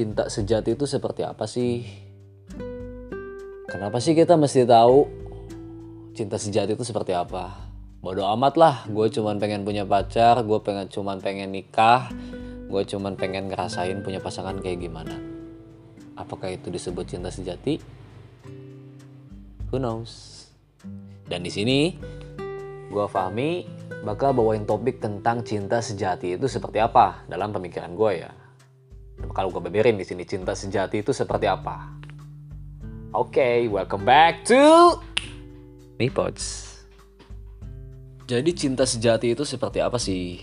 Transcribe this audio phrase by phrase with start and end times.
[0.00, 1.84] cinta sejati itu seperti apa sih?
[3.68, 5.04] Kenapa sih kita mesti tahu
[6.16, 7.68] cinta sejati itu seperti apa?
[8.00, 12.08] Bodoh amat lah, gue cuman pengen punya pacar, gue pengen cuman pengen nikah,
[12.72, 15.20] gue cuman pengen ngerasain punya pasangan kayak gimana.
[16.16, 17.76] Apakah itu disebut cinta sejati?
[19.68, 20.48] Who knows?
[21.28, 21.92] Dan di sini
[22.88, 23.68] gue Fahmi
[24.00, 28.39] bakal bawain topik tentang cinta sejati itu seperti apa dalam pemikiran gue ya.
[29.28, 31.92] Kalau gue beberin di sini cinta sejati itu seperti apa.
[33.10, 34.96] Oke, okay, welcome back to
[36.00, 36.70] Mipods.
[38.30, 40.38] Jadi cinta sejati itu seperti apa sih?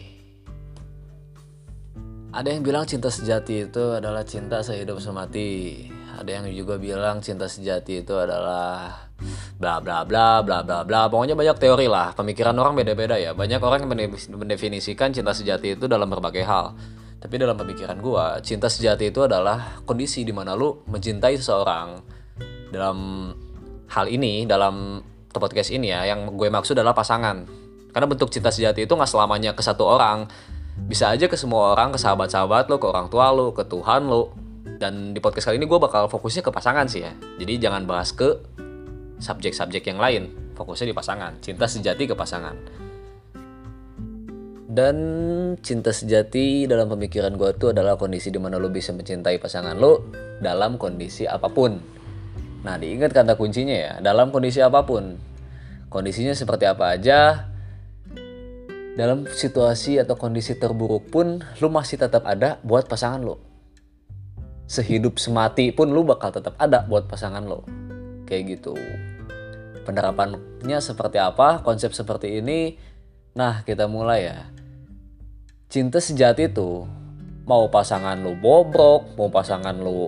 [2.36, 5.88] Ada yang bilang cinta sejati itu adalah cinta sehidup semati.
[6.20, 9.08] Ada yang juga bilang cinta sejati itu adalah
[9.56, 11.08] bla bla bla bla bla bla.
[11.08, 12.12] Pokoknya banyak teori lah.
[12.14, 13.32] Pemikiran orang beda-beda ya.
[13.32, 16.76] Banyak orang yang mendefinisikan cinta sejati itu dalam berbagai hal.
[17.18, 21.98] Tapi dalam pemikiran gua, cinta sejati itu adalah kondisi di mana lu mencintai seseorang
[22.70, 23.32] dalam
[23.90, 25.02] hal ini dalam
[25.38, 27.46] podcast ini ya yang gue maksud adalah pasangan.
[27.94, 30.26] Karena bentuk cinta sejati itu nggak selamanya ke satu orang.
[30.78, 34.34] Bisa aja ke semua orang ke sahabat-sahabat lo ke orang tua lo ke Tuhan lo
[34.78, 37.14] dan di podcast kali ini gue bakal fokusnya ke pasangan sih ya.
[37.42, 38.38] Jadi jangan bahas ke
[39.18, 40.54] subjek-subjek yang lain.
[40.54, 41.38] Fokusnya di pasangan.
[41.42, 42.87] Cinta sejati ke pasangan
[44.78, 44.98] dan
[45.66, 50.06] cinta sejati dalam pemikiran gue tuh adalah kondisi di mana lo bisa mencintai pasangan lo
[50.38, 51.98] dalam kondisi apa pun
[52.68, 55.16] Nah, diingat kata kuncinya ya, dalam kondisi apa pun.
[55.88, 57.48] Kondisinya seperti apa aja,
[59.00, 63.40] dalam situasi atau kondisi terburuk pun, lu masih tetap ada buat pasangan lo.
[64.68, 67.64] Sehidup semati pun lu bakal tetap ada buat pasangan lo.
[68.28, 68.76] Kayak gitu.
[69.88, 72.76] Penerapannya seperti apa, konsep seperti ini,
[73.32, 74.57] nah kita mulai ya.
[75.68, 76.88] Cinta sejati itu,
[77.44, 80.08] mau pasangan lu bobrok, mau pasangan lu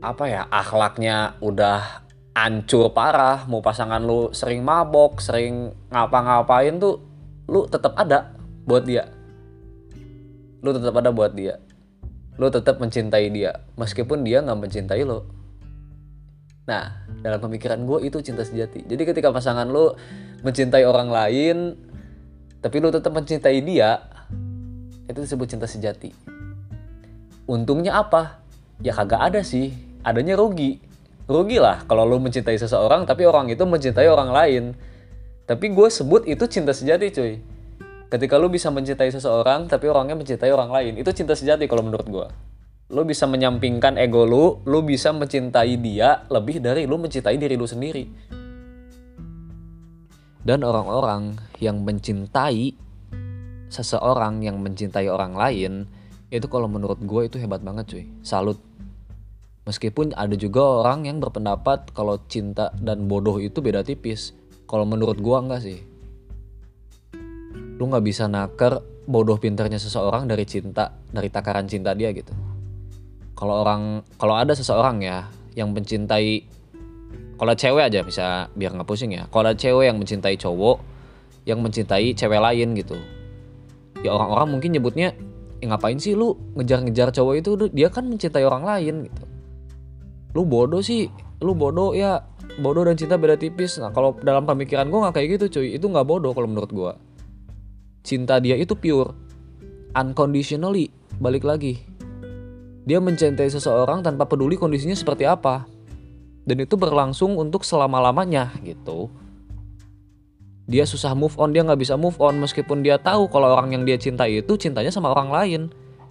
[0.00, 6.96] apa ya akhlaknya udah ancur parah mau pasangan lu sering mabok sering ngapa-ngapain tuh
[7.44, 8.32] lu tetap ada
[8.64, 9.04] buat dia.
[10.64, 11.60] Lu tetap ada buat dia.
[12.40, 15.28] Lu tetap mencintai dia meskipun dia nggak mencintai lo
[16.64, 18.88] nah dalam pemikiran gue itu cinta sejati.
[18.88, 19.92] Jadi ketika pasangan lu
[20.40, 21.76] mencintai orang lain
[22.64, 24.08] tapi lu tetap mencintai dia
[25.10, 26.14] itu disebut cinta sejati.
[27.50, 28.40] Untungnya apa?
[28.80, 29.74] Ya kagak ada sih.
[30.06, 30.80] Adanya rugi.
[31.26, 34.64] Rugi lah kalau lo mencintai seseorang tapi orang itu mencintai orang lain.
[35.44, 37.42] Tapi gue sebut itu cinta sejati cuy.
[38.10, 42.08] Ketika lo bisa mencintai seseorang tapi orangnya mencintai orang lain itu cinta sejati kalau menurut
[42.10, 42.28] gue
[42.90, 47.66] lo bisa menyampingkan ego lo lo bisa mencintai dia lebih dari lo mencintai diri lo
[47.66, 48.04] sendiri.
[50.40, 52.89] Dan orang-orang yang mencintai
[53.70, 55.86] seseorang yang mencintai orang lain
[56.30, 58.58] itu kalau menurut gue itu hebat banget cuy salut
[59.70, 64.32] Meskipun ada juga orang yang berpendapat kalau cinta dan bodoh itu beda tipis.
[64.64, 65.78] Kalau menurut gua enggak sih.
[67.78, 72.32] Lu nggak bisa naker bodoh pinternya seseorang dari cinta, dari takaran cinta dia gitu.
[73.36, 76.44] Kalau orang, kalau ada seseorang ya yang mencintai,
[77.38, 79.30] kalau cewek aja bisa biar nggak pusing ya.
[79.30, 80.82] Kalau cewek yang mencintai cowok,
[81.46, 82.98] yang mencintai cewek lain gitu,
[84.00, 85.12] ya orang-orang mungkin nyebutnya,
[85.60, 87.50] ya ngapain sih lu ngejar-ngejar cowok itu?
[87.72, 89.22] Dia kan mencintai orang lain gitu.
[90.36, 92.24] Lu bodoh sih lu bodoh ya.
[92.60, 93.78] Bodoh dan cinta beda tipis.
[93.78, 95.78] Nah kalau dalam pemikiran gue nggak kayak gitu cuy.
[95.78, 96.92] Itu nggak bodoh kalau menurut gue
[98.00, 99.12] cinta dia itu pure.
[99.94, 100.88] Unconditionally
[101.18, 101.78] balik lagi.
[102.86, 105.68] Dia mencintai seseorang tanpa peduli kondisinya seperti apa.
[106.42, 109.12] Dan itu berlangsung untuk selama lamanya gitu
[110.70, 112.38] dia susah move on dia nggak bisa move on.
[112.38, 115.62] Meskipun dia tahu kalau orang yang dia cintai itu cintanya sama orang lain.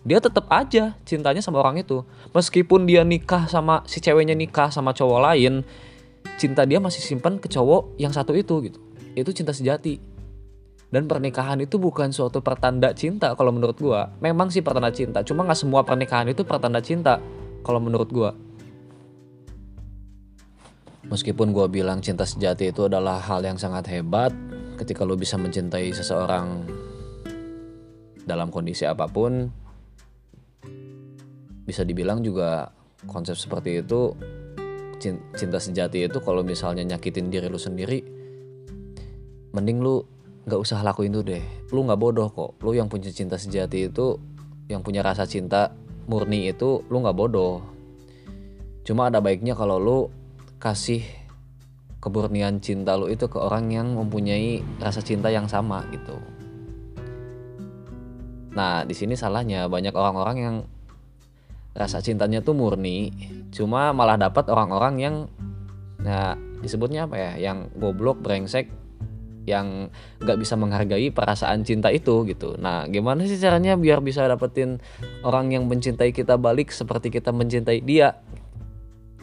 [0.03, 2.03] Dia tetap aja cintanya sama orang itu.
[2.35, 5.63] Meskipun dia nikah sama si ceweknya nikah sama cowok lain
[6.35, 8.79] cinta dia masih simpan ke cowok yang satu itu gitu.
[9.15, 9.95] Itu cinta sejati.
[10.91, 14.11] Dan pernikahan itu bukan suatu pertanda cinta kalau menurut gua.
[14.19, 17.23] Memang sih pertanda cinta cuma nggak semua pernikahan itu pertanda cinta
[17.63, 18.35] kalau menurut gua
[21.09, 24.31] meskipun gua bilang cinta sejati itu adalah hal yang sangat hebat
[24.77, 26.63] ketika lo bisa mencintai seseorang
[28.23, 29.49] dalam kondisi apa pun
[31.65, 32.71] bisa dibilang juga
[33.09, 34.13] konsep seperti itu
[35.35, 37.99] cinta sejati itu kalau misalnya nyakitin diri lu sendiri
[39.53, 40.05] mending lu
[40.49, 41.45] nggak usah lakuin itu deh.
[41.69, 42.57] Lu nggak bodoh kok.
[42.65, 44.17] Lu yang punya cinta sejati itu
[44.65, 45.73] yang punya rasa cinta
[46.09, 47.61] murni itu lu nggak bodoh.
[48.81, 49.99] Cuma ada baiknya kalau lu
[50.59, 51.01] kasih
[52.03, 56.15] kemurnian cinta lu itu ke orang yang mempunyai rasa cinta yang sama gitu
[58.53, 60.55] nah di sini salahnya banyak orang-orang yang
[61.71, 63.11] rasa cintanya tuh murni
[63.55, 65.15] cuma malah dapat orang-orang yang
[65.99, 68.67] nah disebutnya apa ya yang goblok brengsek
[69.47, 69.89] yang
[70.21, 72.53] nggak bisa menghargai perasaan cinta itu gitu.
[72.61, 74.77] Nah, gimana sih caranya biar bisa dapetin
[75.25, 78.13] orang yang mencintai kita balik seperti kita mencintai dia?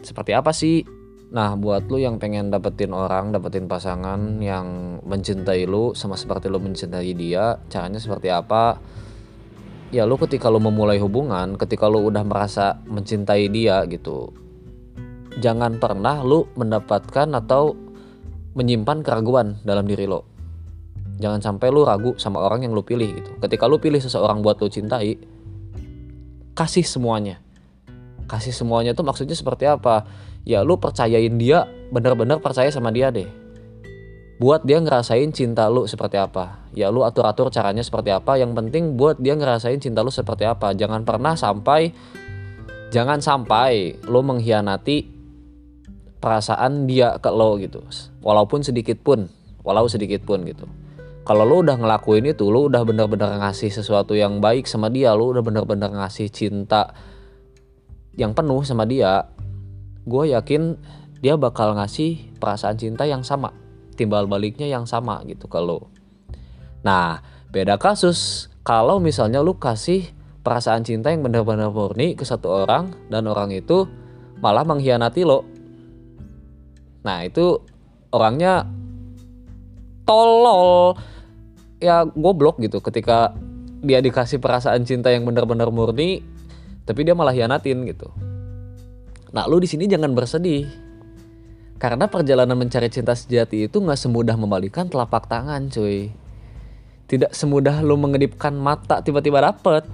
[0.02, 0.82] Seperti apa sih?
[1.26, 6.62] Nah, buat lu yang pengen dapetin orang, dapetin pasangan yang mencintai lu sama seperti lu
[6.62, 8.78] mencintai dia, caranya seperti apa?
[9.90, 14.30] Ya lu ketika lu memulai hubungan, ketika lu udah merasa mencintai dia gitu,
[15.42, 17.74] jangan pernah lu mendapatkan atau
[18.54, 20.22] menyimpan keraguan dalam diri lo.
[21.18, 23.30] Jangan sampai lu ragu sama orang yang lu pilih gitu.
[23.42, 25.18] Ketika lu pilih seseorang buat lu cintai,
[26.54, 27.42] kasih semuanya.
[28.30, 30.06] Kasih semuanya tuh maksudnya seperti apa?
[30.46, 33.26] Ya lu percayain dia, bener-bener percaya sama dia deh.
[34.38, 36.70] Buat dia ngerasain cinta lu seperti apa.
[36.70, 38.38] Ya lu atur-atur caranya seperti apa.
[38.38, 40.70] Yang penting buat dia ngerasain cinta lu seperti apa.
[40.70, 41.90] Jangan pernah sampai,
[42.94, 45.16] jangan sampai lu mengkhianati
[46.26, 47.84] perasaan dia ke lo gitu
[48.24, 49.28] walaupun sedikit pun
[49.62, 50.66] walau sedikit pun gitu
[51.26, 55.30] kalau lo udah ngelakuin itu lo udah bener-bener ngasih sesuatu yang baik sama dia lo
[55.30, 56.90] udah bener-bener ngasih cinta
[58.16, 59.28] yang penuh sama dia
[60.06, 60.78] gue yakin
[61.20, 63.50] dia bakal ngasih perasaan cinta yang sama
[63.98, 65.90] timbal baliknya yang sama gitu kalau
[66.86, 67.20] nah
[67.50, 70.16] beda kasus kalau misalnya lu kasih
[70.46, 73.90] perasaan cinta yang benar-benar murni ke satu orang dan orang itu
[74.38, 75.42] malah mengkhianati lo.
[77.02, 77.58] Nah itu
[78.14, 78.62] orangnya
[80.06, 80.94] tolol.
[81.82, 83.34] Ya goblok gitu ketika
[83.82, 86.22] dia dikasih perasaan cinta yang benar-benar murni
[86.86, 88.10] tapi dia malah hianatin gitu.
[89.36, 90.64] Nah lu di sini jangan bersedih
[91.76, 96.08] karena perjalanan mencari cinta sejati itu nggak semudah membalikan telapak tangan cuy.
[97.06, 99.84] Tidak semudah lu mengedipkan mata tiba-tiba dapet.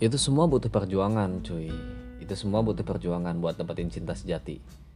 [0.00, 1.68] Itu semua butuh perjuangan cuy.
[2.18, 4.88] Itu semua butuh perjuangan buat dapetin cinta sejati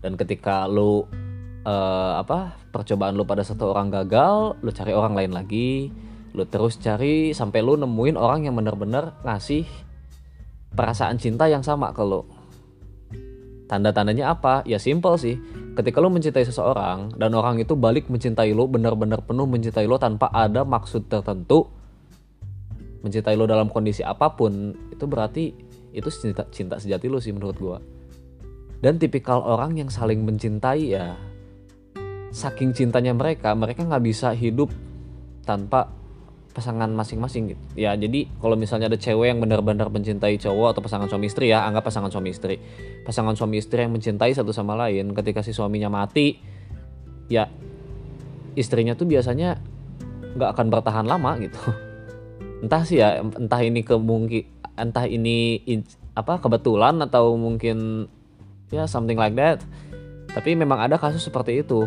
[0.00, 1.04] dan ketika lu
[1.64, 5.92] uh, apa percobaan lu pada satu orang gagal lu cari orang lain lagi
[6.32, 9.68] lu terus cari sampai lu nemuin orang yang bener-bener ngasih
[10.72, 12.24] perasaan cinta yang sama ke lu
[13.70, 14.66] tanda-tandanya apa?
[14.66, 15.38] Ya simple sih.
[15.78, 20.26] Ketika lu mencintai seseorang dan orang itu balik mencintai lu bener-bener penuh mencintai lu tanpa
[20.34, 21.70] ada maksud tertentu
[23.06, 25.54] mencintai lu dalam kondisi apa pun itu berarti
[25.94, 27.78] itu cinta, cinta sejati lu sih menurut gua.
[28.82, 31.14] Dan tipikal orang yang saling mencintai ya
[32.34, 34.70] saking cintanya mereka mereka nggak bisa hidup
[35.46, 35.99] tanpa
[36.50, 37.62] pasangan masing-masing gitu.
[37.78, 41.62] Ya jadi kalau misalnya ada cewek yang benar-benar mencintai cowok atau pasangan suami istri ya
[41.62, 42.58] anggap pasangan suami istri.
[43.06, 46.42] Pasangan suami istri yang mencintai satu sama lain ketika si suaminya mati
[47.30, 47.46] ya
[48.58, 49.62] istrinya tuh biasanya
[50.34, 51.58] nggak akan bertahan lama gitu.
[52.66, 54.44] Entah sih ya entah ini kemungkin
[54.76, 55.62] entah ini
[56.12, 58.10] apa kebetulan atau mungkin
[58.74, 59.62] ya something like that.
[60.30, 61.86] Tapi memang ada kasus seperti itu.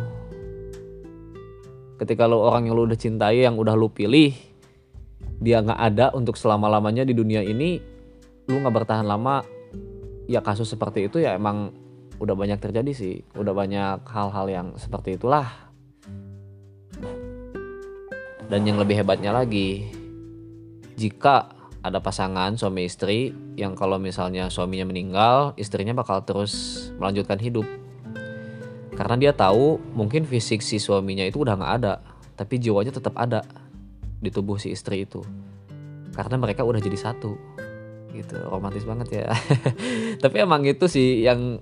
[1.99, 4.52] Ketika lo orang yang lo udah cintai yang udah lo pilih
[5.43, 7.83] dia nggak ada untuk selama lamanya di dunia ini
[8.47, 9.43] lo nggak bertahan lama
[10.31, 11.83] ya kasus seperti itu ya emang
[12.23, 13.15] udah banyak terjadi sih.
[13.35, 15.47] Udah banyak hal-hal yang seperti itulah.
[18.47, 19.89] Dan yang lebih hebatnya lagi
[20.93, 21.49] jika
[21.83, 27.67] ada pasangan suami istri yang kalau misalnya suaminya meninggal, istrinya bakal terus melanjutkan hidup.
[28.93, 31.99] Karena dia tahu mungkin fisik si suaminya itu udah nggak ada,
[32.37, 33.41] tapi jiwanya tetap ada
[34.23, 35.19] di tubuh si istri itu.
[36.15, 37.35] Karena mereka udah jadi satu.
[38.15, 39.27] Gitu, romantis banget ya.
[40.23, 41.59] tapi emang itu sih yang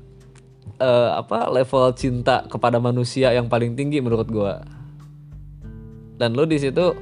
[0.77, 4.53] uh, apa level cinta kepada manusia yang paling tinggi menurut gue.
[6.21, 6.93] Dan lo di situ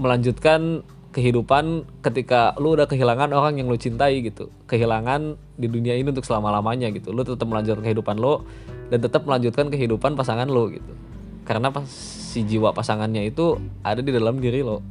[0.00, 6.14] melanjutkan kehidupan ketika lu udah kehilangan orang yang lu cintai gitu kehilangan di dunia ini
[6.14, 8.46] untuk selama lamanya gitu lu tetap melanjutkan kehidupan lo
[8.94, 10.92] dan tetap melanjutkan kehidupan pasangan lo gitu
[11.50, 11.82] karena pas
[12.30, 14.86] si jiwa pasangannya itu ada di dalam diri lo.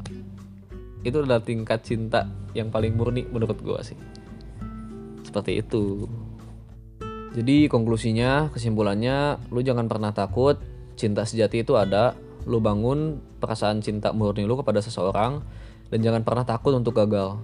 [1.08, 3.96] Itu adalah tingkat cinta yang paling murni menurut gua sih.
[5.24, 6.04] Seperti itu.
[7.32, 10.60] Jadi konklusinya kesimpulannya lu jangan pernah takut.
[11.00, 12.12] Cinta sejati itu ada.
[12.44, 15.40] Lu bangun perasaan cinta murni lu kepada seseorang
[15.88, 17.40] dan jangan pernah takut untuk gagal.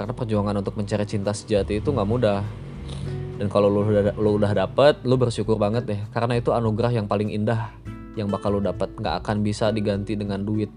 [0.00, 2.40] Karena perjuangan untuk mencari cinta sejati itu nggak mudah.
[3.36, 6.00] Dan kalau lu udah lu udah dapet lu bersyukur banget deh.
[6.08, 7.83] Karena itu anugerah yang paling indah
[8.14, 10.70] yang bakal lu dapat nggak akan bisa diganti dengan duit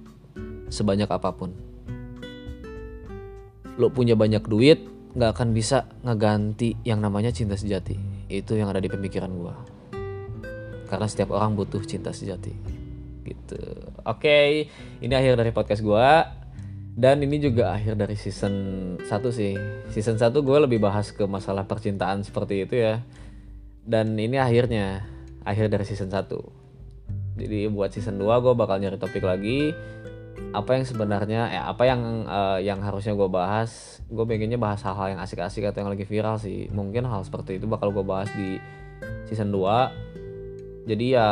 [0.70, 1.53] sebanyak apa pun.
[3.77, 4.79] Lu punya banyak duit
[5.13, 7.98] nggak akan bisa ngeganti yang namanya cinta sejati.
[8.29, 9.56] Itu yang ada di pemikiran gua.
[10.89, 12.53] Karena setiap orang butuh cinta sejati.
[13.22, 13.62] Gitu.
[14.08, 14.70] Oke
[15.01, 16.25] ini akhir dari podcast gua.
[16.98, 18.53] Dan ini juga akhir dari season
[18.98, 19.53] 1 sih.
[19.94, 23.06] Season 1 gue lebih bahas ke masalah percintaan seperti itu ya.
[23.86, 25.06] Dan ini akhirnya
[25.46, 26.66] akhir dari season 1
[27.38, 29.72] jadi buat season 2 gue bakal nyari topik lagi.
[30.53, 34.01] Apa yang sebenarnya ya apa yang uh, yang harusnya gue bahas.
[34.10, 36.65] Gue pengennya bahas hal-hal yang asik-asik atau yang lagi viral sih.
[36.74, 38.58] Mungkin hal seperti itu bakal gue bahas di
[39.29, 40.08] season 2
[40.88, 41.29] jadi ya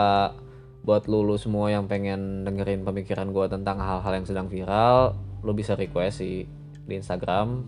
[0.85, 5.73] buat lulu semua yang pengen dengerin pemikiran gue tentang hal-hal yang sedang viral lo bisa
[5.73, 6.43] request sih
[6.85, 7.63] di Instagram.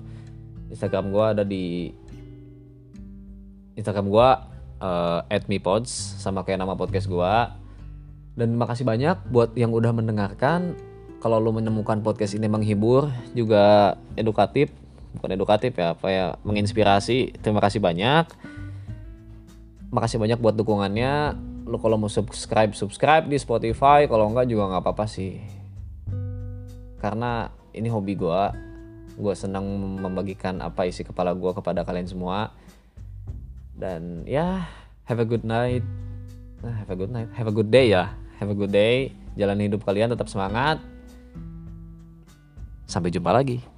[0.67, 1.89] Instagram gue ada di
[3.79, 4.29] Instagram gue
[4.83, 5.89] uh, @mipods
[6.19, 7.33] sama kayak nama podcast gue
[8.37, 10.77] dan makasih banyak buat yang udah mendengarkan.
[11.17, 14.69] Kalau lo menemukan podcast ini menghibur juga edukatif
[15.17, 18.29] bukan edukatif ya apa ya menginspirasi terima kasih banyak.
[19.89, 21.33] Makasih banyak buat dukungannya.
[21.65, 24.05] Lo kalau mau subscribe subscribe di Spotify.
[24.05, 25.41] Kalau enggak juga nggak apa-apa sih.
[27.01, 28.41] Karena ini hobi gue
[29.17, 29.65] gue senang
[29.97, 32.53] membagikan apa isi kepala gue kepada kalian semua.
[33.73, 34.69] Dan ya
[35.09, 35.81] have a good night.
[36.61, 37.33] Nah, have a good night.
[37.33, 39.13] Have a good day ya have a good day.
[39.37, 40.81] Jalan hidup kalian tetap semangat.
[42.87, 43.76] Sampai jumpa lagi